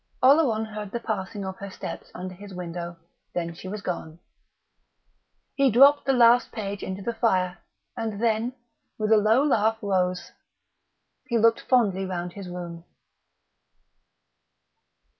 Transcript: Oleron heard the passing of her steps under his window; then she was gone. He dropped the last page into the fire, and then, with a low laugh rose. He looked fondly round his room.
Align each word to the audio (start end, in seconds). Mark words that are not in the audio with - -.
Oleron 0.23 0.65
heard 0.65 0.89
the 0.89 0.99
passing 0.99 1.45
of 1.45 1.57
her 1.57 1.69
steps 1.69 2.09
under 2.15 2.33
his 2.33 2.55
window; 2.55 2.97
then 3.35 3.53
she 3.53 3.67
was 3.67 3.83
gone. 3.83 4.17
He 5.53 5.69
dropped 5.69 6.07
the 6.07 6.11
last 6.13 6.51
page 6.51 6.81
into 6.81 7.03
the 7.03 7.13
fire, 7.13 7.59
and 7.95 8.19
then, 8.19 8.53
with 8.97 9.11
a 9.11 9.17
low 9.17 9.43
laugh 9.43 9.77
rose. 9.79 10.31
He 11.27 11.37
looked 11.37 11.61
fondly 11.61 12.03
round 12.03 12.33
his 12.33 12.49
room. 12.49 12.83